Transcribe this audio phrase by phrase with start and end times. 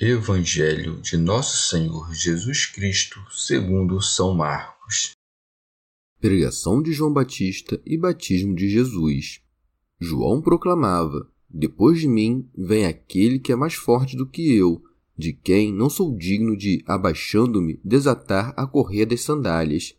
[0.00, 5.10] Evangelho de Nosso Senhor Jesus Cristo, segundo São Marcos.
[6.20, 9.40] Pregação de João Batista e batismo de Jesus.
[10.00, 14.80] João proclamava: Depois de mim vem aquele que é mais forte do que eu,
[15.16, 19.96] de quem não sou digno de, abaixando-me, desatar a correia das sandálias.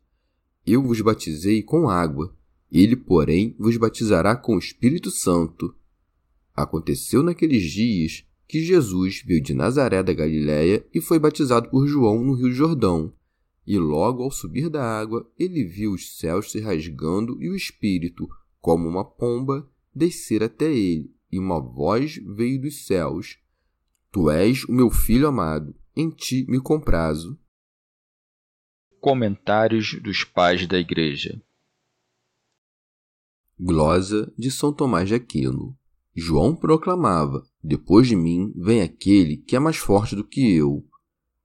[0.65, 2.33] Eu vos batizei com água,
[2.71, 5.75] ele, porém, vos batizará com o Espírito Santo.
[6.55, 12.23] Aconteceu naqueles dias que Jesus veio de Nazaré da Galiléia e foi batizado por João
[12.23, 13.13] no Rio Jordão.
[13.65, 18.27] E logo ao subir da água, ele viu os céus se rasgando e o Espírito,
[18.59, 23.37] como uma pomba, descer até ele, e uma voz veio dos céus:
[24.11, 27.39] Tu és o meu filho amado, em ti me comprazo.
[28.99, 31.39] Comentários dos Pais da Igreja
[33.57, 35.78] Glosa de São Tomás de Aquino
[36.15, 40.85] João proclamava: Depois de mim vem aquele que é mais forte do que eu.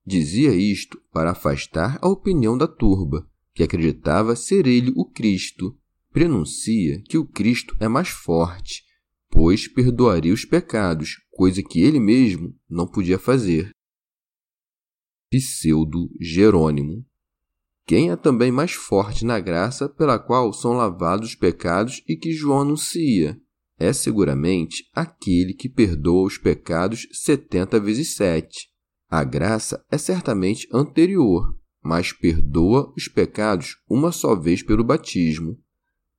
[0.06, 5.76] Dizia isto para afastar a opinião da turba, que acreditava ser ele o Cristo.
[6.12, 8.84] Prenuncia que o Cristo é mais forte,
[9.30, 13.70] pois perdoaria os pecados, coisa que ele mesmo não podia fazer.
[15.30, 17.04] Pseudo Jerônimo
[17.86, 22.32] quem é também mais forte na graça pela qual são lavados os pecados e que
[22.32, 23.38] João anuncia?
[23.78, 28.68] É seguramente aquele que perdoa os pecados setenta vezes sete.
[29.08, 35.60] A graça é certamente anterior, mas perdoa os pecados uma só vez pelo batismo.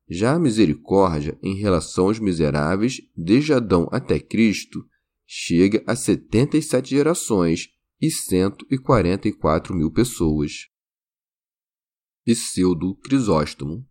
[0.08, 4.86] Já a misericórdia em relação aos miseráveis, desde Adão até Cristo,
[5.26, 10.68] chega a setenta e sete gerações e cento e quarenta e quatro mil pessoas.
[12.24, 13.88] Pseudo Crisóstomo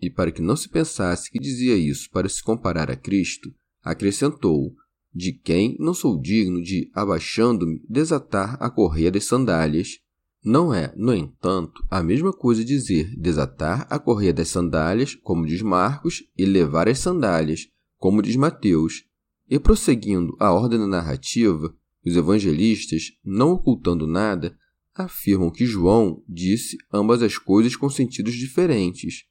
[0.00, 3.52] e para que não se pensasse que dizia isso para se comparar a Cristo,
[3.82, 4.74] acrescentou:
[5.14, 9.98] De quem não sou digno de, abaixando-me, desatar a correia das sandálias.
[10.44, 15.60] Não é, no entanto, a mesma coisa dizer desatar a correia das sandálias, como diz
[15.60, 19.04] Marcos, e levar as sandálias, como diz Mateus.
[19.48, 21.74] E prosseguindo a ordem da narrativa,
[22.04, 24.56] os evangelistas, não ocultando nada,
[24.94, 29.24] afirmam que João disse ambas as coisas com sentidos diferentes.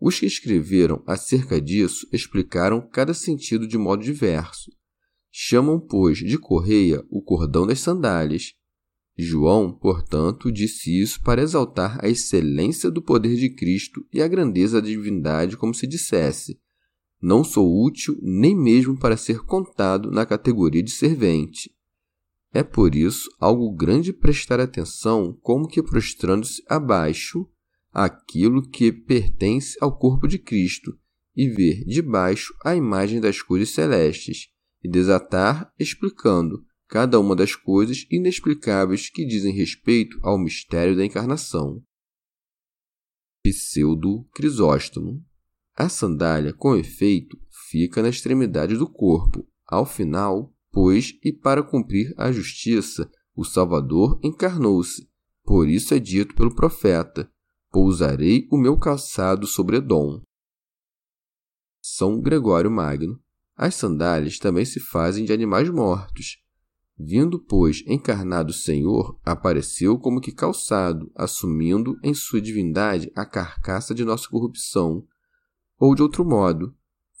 [0.00, 4.70] Os que escreveram acerca disso explicaram cada sentido de modo diverso.
[5.30, 8.54] Chamam, pois, de correia o cordão das sandálias.
[9.16, 14.80] João, portanto, disse isso para exaltar a excelência do poder de Cristo e a grandeza
[14.80, 16.60] da divindade, como se dissesse:
[17.22, 21.70] Não sou útil nem mesmo para ser contado na categoria de servente.
[22.52, 27.48] É por isso algo grande prestar atenção como que prostrando-se abaixo
[27.94, 30.98] aquilo que pertence ao corpo de Cristo
[31.36, 34.48] e ver debaixo a imagem das coisas celestes
[34.82, 41.82] e desatar explicando cada uma das coisas inexplicáveis que dizem respeito ao mistério da encarnação.
[43.42, 45.24] Pseudo Crisóstomo.
[45.76, 47.36] A sandália, com efeito,
[47.68, 54.20] fica na extremidade do corpo, ao final, pois, e para cumprir a justiça, o Salvador
[54.22, 55.08] encarnou-se.
[55.42, 57.30] Por isso é dito pelo profeta:
[57.74, 60.22] Pousarei o meu calçado sobre Edom.
[61.82, 63.20] São Gregório Magno.
[63.56, 66.40] As sandálias também se fazem de animais mortos.
[66.96, 73.92] Vindo, pois, encarnado o Senhor, apareceu como que calçado, assumindo em sua divindade a carcaça
[73.92, 75.04] de nossa corrupção.
[75.76, 76.76] Ou de outro modo,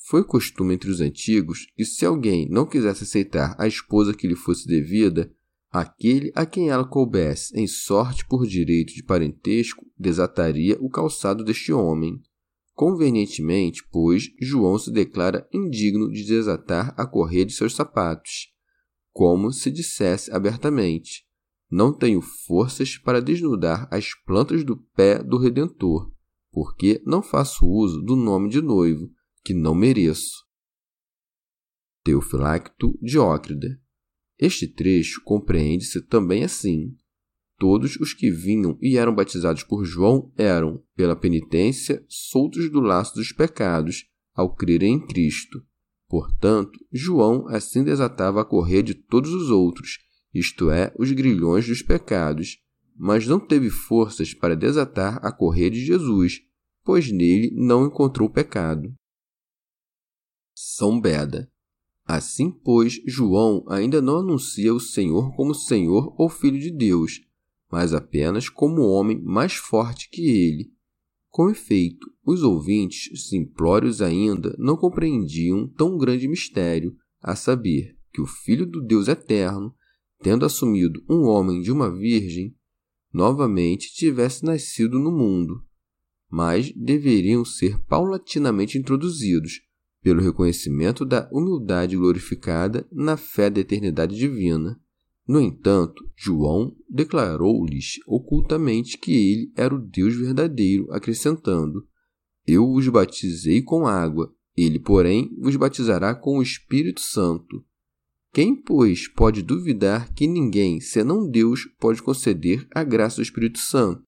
[0.08, 4.36] foi costume entre os antigos que, se alguém não quisesse aceitar a esposa que lhe
[4.36, 5.34] fosse devida,
[5.74, 11.72] Aquele a quem ela coubesse em sorte por direito de parentesco desataria o calçado deste
[11.72, 12.22] homem.
[12.74, 18.52] Convenientemente, pois, João se declara indigno de desatar a correia de seus sapatos,
[19.12, 21.26] como se dissesse abertamente:
[21.68, 26.08] não tenho forças para desnudar as plantas do pé do Redentor,
[26.52, 29.10] porque não faço uso do nome de noivo,
[29.42, 30.44] que não mereço.
[32.04, 33.82] Teofilacto Diócrida.
[34.44, 36.94] Este trecho compreende-se também assim.
[37.58, 43.14] Todos os que vinham e eram batizados por João eram, pela penitência, soltos do laço
[43.14, 44.04] dos pecados,
[44.34, 45.64] ao crerem em Cristo.
[46.06, 49.98] Portanto, João assim desatava a correr de todos os outros,
[50.34, 52.58] isto é, os grilhões dos pecados,
[52.94, 56.42] mas não teve forças para desatar a correr de Jesus,
[56.84, 58.92] pois nele não encontrou pecado.
[60.54, 61.50] São Beda.
[62.04, 67.20] Assim, pois, João ainda não anuncia o Senhor como Senhor ou Filho de Deus,
[67.70, 70.72] mas apenas como homem mais forte que ele.
[71.30, 78.26] Com efeito, os ouvintes, simplórios ainda, não compreendiam tão grande mistério, a saber, que o
[78.26, 79.74] Filho do Deus Eterno
[80.24, 82.56] tendo assumido um homem de uma virgem,
[83.12, 85.62] novamente tivesse nascido no mundo,
[86.30, 89.60] mas deveriam ser paulatinamente introduzidos
[90.04, 94.78] pelo reconhecimento da humildade glorificada na fé da eternidade divina.
[95.26, 101.88] No entanto, João declarou-lhes ocultamente que ele era o Deus verdadeiro, acrescentando:
[102.46, 107.64] Eu os batizei com água, ele, porém, vos batizará com o Espírito Santo.
[108.30, 114.02] Quem, pois, pode duvidar que ninguém, senão Deus, pode conceder a graça do Espírito Santo?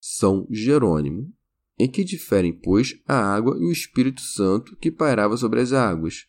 [0.00, 1.32] São Jerônimo.
[1.82, 6.28] Em que diferem, pois, a água e o Espírito Santo que pairava sobre as águas?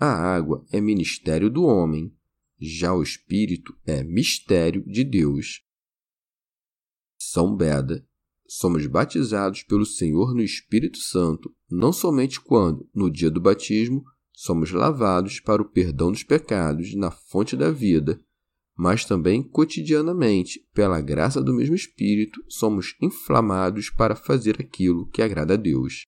[0.00, 2.10] A água é ministério do homem,
[2.58, 5.62] já o Espírito é mistério de Deus.
[7.18, 8.02] São Beda.
[8.46, 14.02] Somos batizados pelo Senhor no Espírito Santo, não somente quando, no dia do batismo,
[14.32, 18.18] somos lavados para o perdão dos pecados na fonte da vida,
[18.78, 25.54] mas também cotidianamente, pela graça do mesmo Espírito, somos inflamados para fazer aquilo que agrada
[25.54, 26.04] a Deus.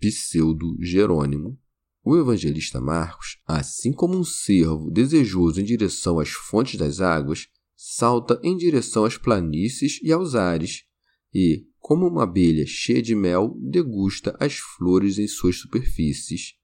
[0.00, 1.58] Pseudo Jerônimo
[2.04, 8.38] o evangelista Marcos, assim como um cervo desejoso em direção às fontes das águas, salta
[8.42, 10.84] em direção às planícies e aos ares,
[11.32, 16.54] e, como uma abelha cheia de mel, degusta as flores em suas superfícies.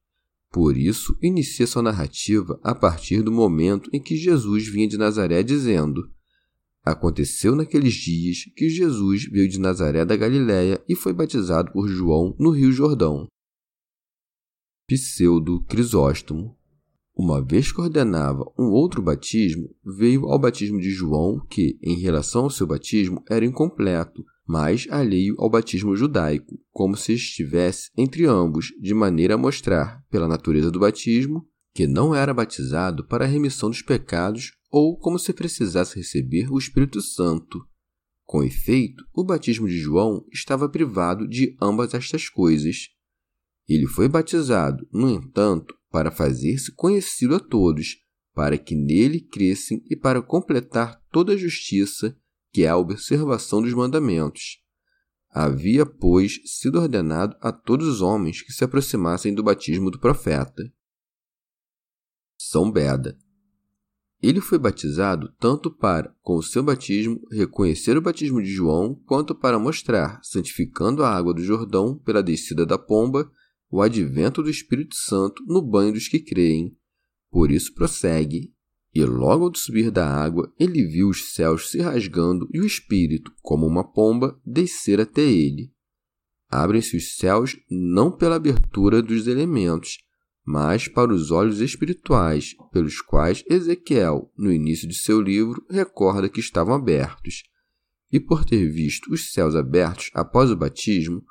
[0.50, 5.42] Por isso, inicia sua narrativa a partir do momento em que Jesus vinha de Nazaré
[5.44, 6.10] dizendo:
[6.82, 12.34] Aconteceu naqueles dias que Jesus veio de Nazaré da Galiléia e foi batizado por João
[12.38, 13.28] no Rio Jordão.
[14.88, 16.56] Pseudo Crisóstomo.
[17.14, 22.44] Uma vez que ordenava um outro batismo, veio ao batismo de João, que, em relação
[22.44, 28.68] ao seu batismo, era incompleto, mas alheio ao batismo judaico, como se estivesse entre ambos,
[28.80, 33.68] de maneira a mostrar, pela natureza do batismo, que não era batizado para a remissão
[33.68, 37.58] dos pecados ou como se precisasse receber o Espírito Santo.
[38.24, 42.88] Com efeito, o batismo de João estava privado de ambas estas coisas.
[43.68, 47.98] Ele foi batizado, no entanto, para fazer-se conhecido a todos,
[48.34, 52.16] para que nele crescem e para completar toda a justiça
[52.50, 54.60] que é a observação dos mandamentos.
[55.30, 60.72] Havia, pois, sido ordenado a todos os homens que se aproximassem do batismo do profeta.
[62.36, 63.16] São Beda.
[64.22, 69.34] Ele foi batizado tanto para, com o seu batismo, reconhecer o batismo de João, quanto
[69.34, 73.30] para mostrar, santificando a água do Jordão pela descida da pomba,
[73.70, 76.76] o advento do Espírito Santo no banho dos que creem.
[77.30, 78.52] Por isso prossegue:
[78.94, 83.32] e logo ao subir da água, ele viu os céus se rasgando e o Espírito,
[83.40, 85.72] como uma pomba, descer até ele.
[86.48, 89.98] Abrem-se os céus não pela abertura dos elementos,
[90.44, 96.40] mas para os olhos espirituais, pelos quais Ezequiel, no início de seu livro, recorda que
[96.40, 97.44] estavam abertos.
[98.10, 101.22] E por ter visto os céus abertos após o batismo,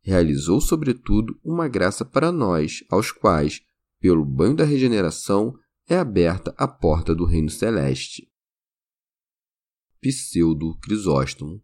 [0.00, 3.60] realizou, sobretudo, uma graça para nós, aos quais,
[4.00, 5.58] pelo banho da regeneração,
[5.88, 8.30] é aberta a porta do reino celeste.
[10.00, 11.62] Pseudo Crisóstomo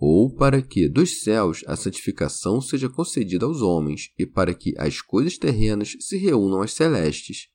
[0.00, 5.02] ou para que dos céus a santificação seja concedida aos homens e para que as
[5.02, 7.48] coisas terrenas se reúnam às celestes.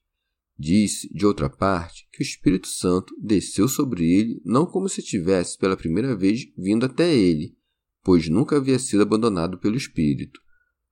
[0.58, 5.58] Disse, de outra parte, que o Espírito Santo desceu sobre ele não como se tivesse
[5.58, 7.58] pela primeira vez vindo até ele,
[8.04, 10.40] pois nunca havia sido abandonado pelo Espírito,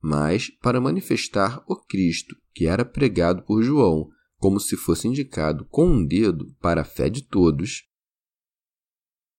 [0.02, 4.10] mas para manifestar o Cristo, que era pregado por João,
[4.44, 7.88] como se fosse indicado com um dedo para a fé de todos.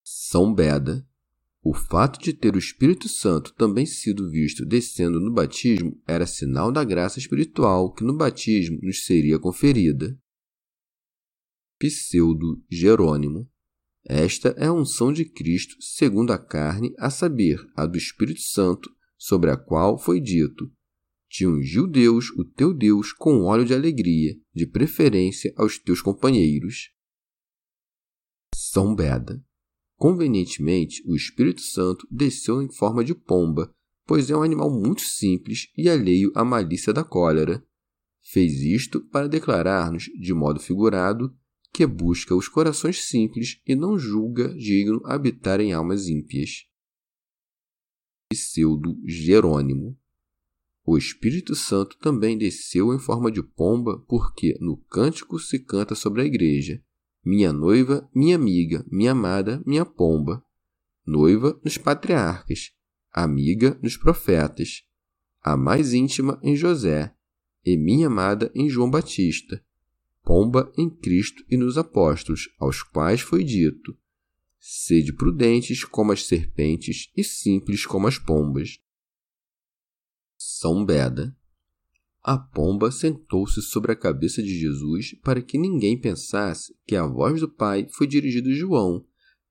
[0.04, 1.08] São Beda.
[1.62, 6.72] O fato de ter o Espírito Santo também sido visto descendo no batismo era sinal
[6.72, 10.20] da graça espiritual que no batismo nos seria conferida.
[11.78, 13.48] Pseudo Jerônimo.
[14.04, 18.90] Esta é a unção de Cristo segundo a carne, a saber, a do Espírito Santo,
[19.20, 20.74] sobre a qual foi dito:
[21.36, 26.94] Te ungiu Deus, o teu Deus, com óleo de alegria, de preferência aos teus companheiros.
[28.56, 29.44] São Beda.
[29.98, 33.70] Convenientemente, o Espírito Santo desceu em forma de pomba,
[34.06, 37.62] pois é um animal muito simples e alheio à malícia da cólera.
[38.24, 41.38] Fez isto para declarar-nos, de modo figurado,
[41.74, 46.66] que busca os corações simples e não julga digno habitar em almas ímpias.
[48.32, 50.00] Pseudo Jerônimo.
[50.86, 56.22] O Espírito Santo também desceu em forma de pomba, porque no cântico se canta sobre
[56.22, 56.82] a igreja:
[57.24, 60.44] Minha noiva, minha amiga, minha amada, minha pomba.
[61.06, 62.72] Noiva nos patriarcas,
[63.12, 64.84] amiga nos profetas,
[65.42, 67.14] a mais íntima em José,
[67.66, 69.64] e minha amada em João Batista
[70.26, 73.96] pomba em Cristo e nos apóstolos, aos quais foi dito:
[74.60, 78.80] Sede prudentes como as serpentes e simples como as pombas.
[80.60, 81.36] São Beda.
[82.24, 87.40] A pomba sentou-se sobre a cabeça de Jesus para que ninguém pensasse que a voz
[87.40, 89.06] do Pai foi dirigida a João,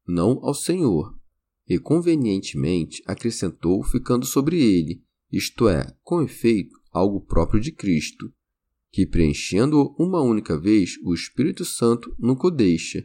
[0.07, 1.17] não ao Senhor,
[1.69, 8.33] e convenientemente acrescentou ficando sobre ele, isto é, com efeito, algo próprio de Cristo
[8.95, 13.05] que preenchendo-o uma única vez, o Espírito Santo nunca o deixa,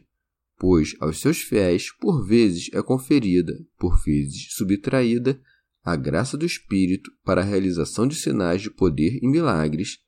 [0.56, 5.42] pois aos seus fiéis por vezes é conferida, por vezes subtraída,
[5.82, 9.98] a graça do Espírito para a realização de sinais de poder e milagres,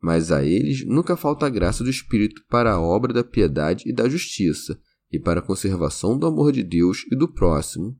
[0.00, 3.92] mas a eles nunca falta a graça do Espírito para a obra da piedade e
[3.92, 7.98] da justiça, e para a conservação do amor de Deus e do próximo.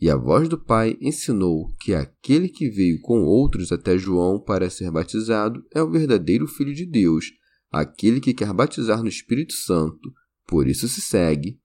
[0.00, 4.68] E a voz do Pai ensinou que aquele que veio com outros até João para
[4.68, 7.26] ser batizado é o verdadeiro Filho de Deus,
[7.70, 10.12] aquele que quer batizar no Espírito Santo.
[10.46, 11.60] Por isso se segue.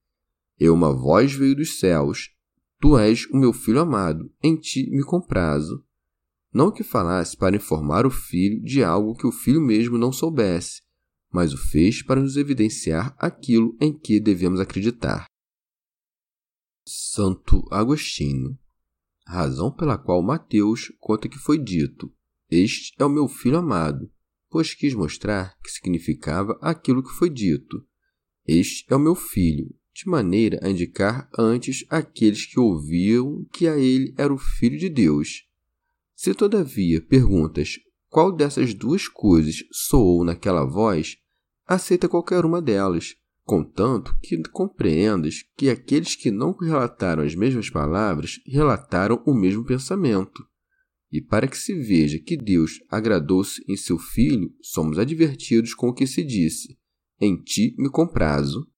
[0.60, 2.30] E uma voz veio dos céus:
[2.79, 5.84] Tu és o meu filho amado, em ti me comprazo.
[6.53, 10.81] Não que falasse para informar o filho de algo que o filho mesmo não soubesse,
[11.31, 15.25] mas o fez para nos evidenciar aquilo em que devemos acreditar.
[16.86, 18.57] Santo Agostinho,
[19.25, 22.13] razão pela qual Mateus conta que foi dito:
[22.50, 24.10] Este é o meu filho amado,
[24.50, 27.86] pois quis mostrar que significava aquilo que foi dito.
[28.46, 33.77] Este é o meu filho, de maneira a indicar antes aqueles que ouviam que a
[33.80, 35.48] ele era o Filho de Deus.
[36.16, 41.18] Se todavia perguntas qual dessas duas coisas soou naquela voz,
[41.66, 48.39] aceita qualquer uma delas contanto que compreendas que aqueles que não relataram as mesmas palavras
[48.46, 50.46] relataram o mesmo pensamento.
[51.12, 55.94] E para que se veja que Deus agradou-se em seu Filho, somos advertidos com o
[55.94, 56.77] que se disse:
[57.20, 58.70] Em ti me comprazo.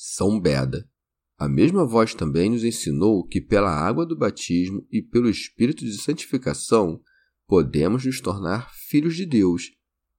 [0.00, 0.88] São Beda.
[1.36, 6.00] A mesma voz também nos ensinou que, pela água do batismo e pelo Espírito de
[6.00, 7.02] santificação,
[7.46, 9.76] podemos nos tornar filhos de Deus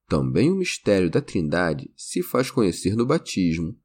[0.10, 3.80] também o mistério da Trindade se faz conhecer no batismo.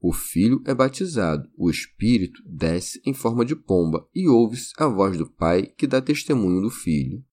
[0.00, 5.16] O Filho é batizado, o Espírito desce em forma de pomba e ouve-se a voz
[5.16, 7.24] do Pai que dá testemunho do Filho.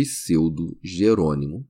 [0.00, 1.68] Pseudo Jerônimo.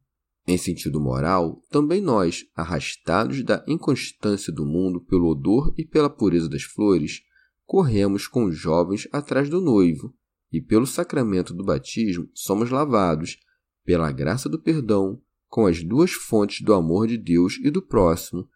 [0.48, 6.48] Em sentido moral, também nós, arrastados da inconstância do mundo pelo odor e pela pureza
[6.48, 7.20] das flores,
[7.66, 10.14] corremos com os jovens atrás do noivo,
[10.50, 13.38] e pelo sacramento do batismo somos lavados,
[13.84, 18.48] pela graça do perdão, com as duas fontes do amor de Deus e do próximo,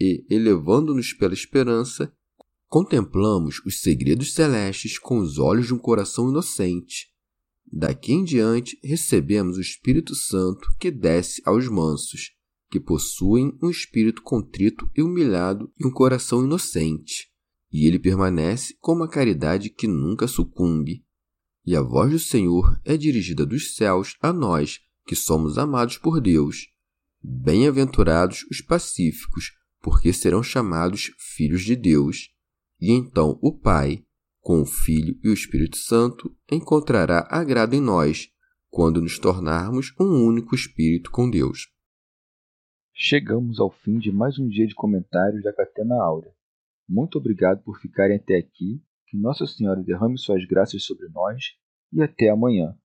[0.00, 2.10] e, elevando-nos pela esperança,
[2.68, 7.13] contemplamos os segredos celestes com os olhos de um coração inocente.
[7.76, 12.30] Daqui em diante recebemos o Espírito Santo que desce aos mansos,
[12.70, 17.32] que possuem um espírito contrito e humilhado e um coração inocente,
[17.72, 21.04] e ele permanece com uma caridade que nunca sucumbe,
[21.66, 26.20] e a voz do Senhor é dirigida dos céus a nós, que somos amados por
[26.20, 26.68] Deus.
[27.20, 29.50] Bem-aventurados os pacíficos,
[29.82, 32.30] porque serão chamados filhos de Deus.
[32.80, 34.04] E então o Pai,
[34.44, 38.28] com o Filho e o Espírito Santo, encontrará agrado em nós,
[38.68, 41.72] quando nos tornarmos um único Espírito com Deus.
[42.92, 46.30] Chegamos ao fim de mais um dia de comentários da Catena Áurea.
[46.86, 51.42] Muito obrigado por ficarem até aqui que Nossa Senhora derrame suas graças sobre nós
[51.90, 52.76] e até amanhã.